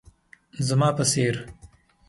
[0.67, 1.35] زما په څير